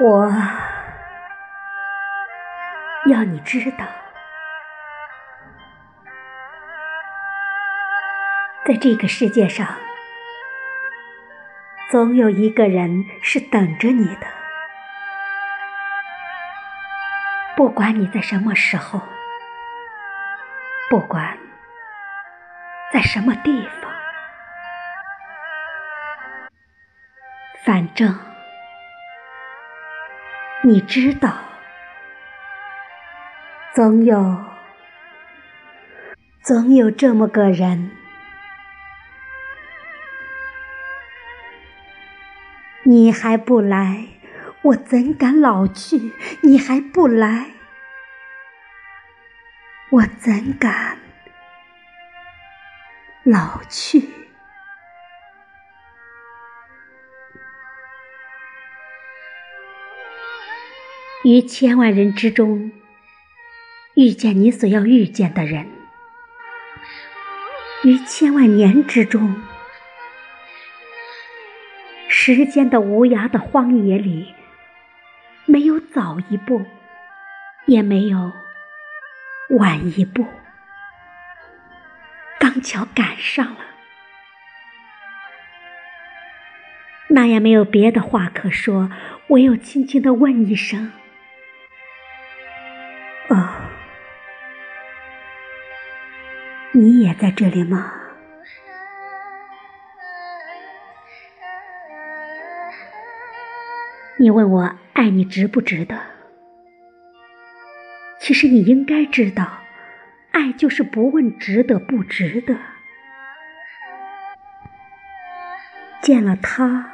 [0.00, 0.32] 我
[3.06, 3.84] 要你知道，
[8.64, 9.66] 在这个世界上，
[11.90, 14.26] 总有一个人是等着你的。
[17.56, 19.02] 不管你在什么时候，
[20.88, 21.36] 不管
[22.92, 23.90] 在什么地方，
[27.64, 28.27] 反正。
[30.62, 31.38] 你知道，
[33.74, 34.44] 总有，
[36.42, 37.92] 总有这么个人。
[42.82, 44.08] 你还不来，
[44.62, 46.12] 我怎敢老去？
[46.42, 47.50] 你还不来，
[49.90, 50.98] 我怎敢
[53.22, 54.17] 老去？
[61.28, 62.72] 于千万人之中，
[63.96, 65.66] 遇见你所要遇见的人；
[67.84, 69.36] 于千万年之中，
[72.08, 74.34] 时间的无涯的荒野里，
[75.44, 76.64] 没有早一步，
[77.66, 78.32] 也没有
[79.50, 80.24] 晚一步，
[82.40, 83.60] 刚巧赶上了，
[87.08, 88.90] 那也没有别的话可说，
[89.26, 90.90] 唯有轻轻的问一声。
[93.28, 93.48] 哦，
[96.72, 97.92] 你也在这里吗？
[104.20, 106.00] 你问我爱你值不值得？
[108.18, 109.60] 其实你应该知道，
[110.32, 112.56] 爱就是不问值得不值得。
[116.00, 116.92] 见了他，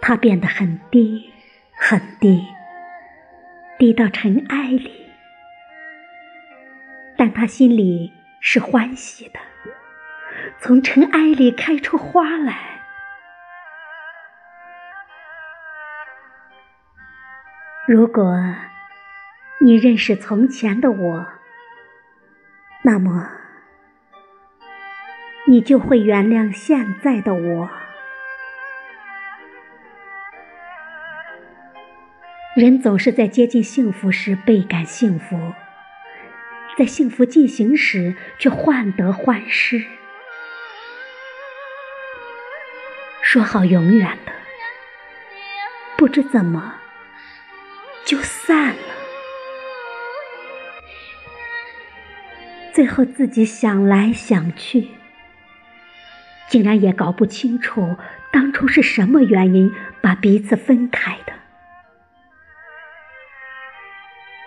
[0.00, 1.32] 他变得很低，
[1.74, 2.46] 很低。
[3.76, 5.10] 低到尘埃里，
[7.16, 9.40] 但他心里是欢喜的，
[10.58, 12.80] 从尘埃里开出花来。
[17.86, 18.38] 如果
[19.60, 21.26] 你认识从前的我，
[22.82, 23.28] 那么
[25.46, 27.70] 你就会原谅现在的我。
[32.54, 35.52] 人总是在接近幸福时倍感幸福，
[36.78, 39.84] 在幸福进行时却患得患失。
[43.22, 44.32] 说好永远的，
[45.96, 46.76] 不知怎么
[48.04, 48.94] 就散了。
[52.72, 54.90] 最后自己想来想去，
[56.48, 57.96] 竟然也搞不清楚
[58.30, 61.32] 当初是什么原因把彼此分开的。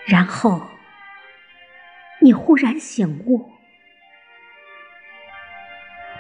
[0.07, 0.69] 然后，
[2.21, 3.51] 你忽然醒悟，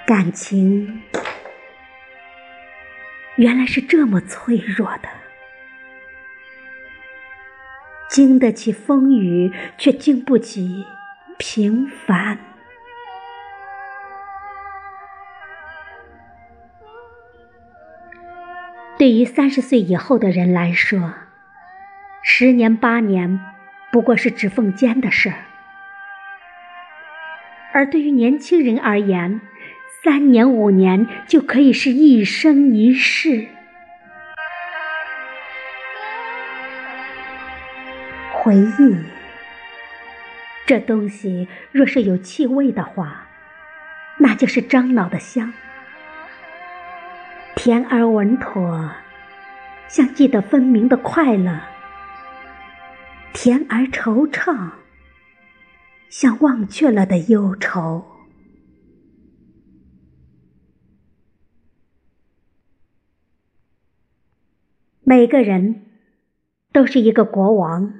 [0.05, 1.01] 感情
[3.37, 5.07] 原来是这么脆弱的，
[8.09, 10.85] 经得起风雨，却经不起
[11.37, 12.37] 平凡。
[18.97, 21.13] 对于三十岁以后的人来说，
[22.21, 23.39] 十年八年。
[23.97, 25.37] 不过是指缝间的事儿，
[27.73, 29.41] 而对于年轻人而言，
[30.03, 33.47] 三年五年就可以是一生一世。
[38.31, 38.95] 回忆
[40.67, 43.25] 这东西，若是有气味的话，
[44.19, 45.51] 那就是樟脑的香，
[47.55, 48.91] 甜而稳妥，
[49.87, 51.59] 像记得分明的快乐。
[53.39, 54.71] 甜而惆怅，
[56.09, 58.03] 像忘却了的忧愁。
[65.03, 65.85] 每个人
[66.73, 67.93] 都是一个国王，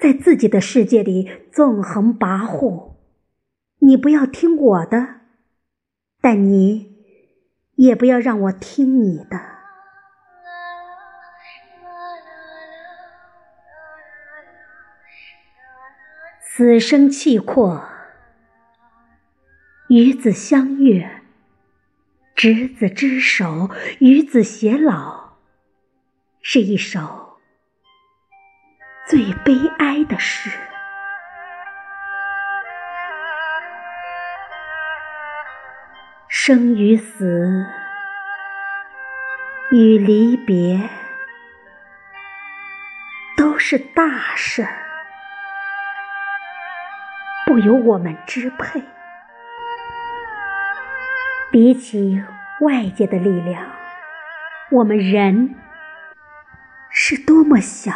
[0.00, 2.94] 在自己的世界里纵横跋扈。
[3.80, 5.22] 你不要听我的，
[6.20, 6.94] 但你
[7.74, 9.59] 也不要让我听你的。
[16.60, 17.88] 此生契阔，
[19.88, 21.22] 与子相悦，
[22.34, 25.38] 执子之手，与子偕老，
[26.42, 27.38] 是一首
[29.06, 30.50] 最悲哀的诗。
[36.28, 37.64] 生与死，
[39.70, 40.90] 与离别。
[43.34, 44.79] 都是大事儿，
[47.50, 48.80] 不由我们支配。
[51.50, 52.22] 比起
[52.60, 53.66] 外界的力量，
[54.70, 55.56] 我们人
[56.90, 57.92] 是多么小，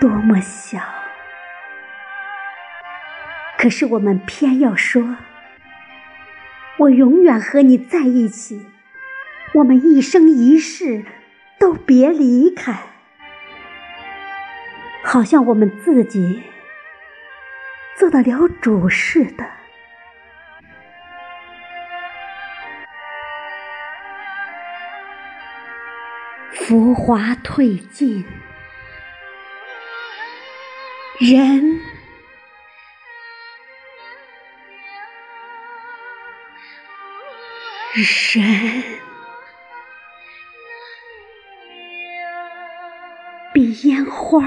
[0.00, 0.78] 多么小。
[3.58, 5.18] 可是我们偏要说
[6.80, 8.70] ：“我永远和你在一起，
[9.52, 11.04] 我们一生一世
[11.58, 12.74] 都别离开。”
[15.04, 16.42] 好像我们自己
[17.98, 19.44] 做得了主似的。
[26.52, 28.26] 浮华褪尽，
[31.20, 31.80] 人
[37.94, 38.82] 人
[43.54, 44.44] 比烟花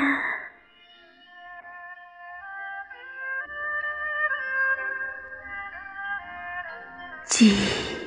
[7.29, 7.98] 记忆。